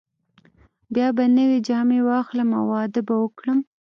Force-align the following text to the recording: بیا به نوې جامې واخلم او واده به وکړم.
بیا 0.93 1.07
به 1.15 1.23
نوې 1.37 1.59
جامې 1.67 1.99
واخلم 2.03 2.49
او 2.57 2.63
واده 2.71 3.01
به 3.07 3.15
وکړم. 3.23 3.59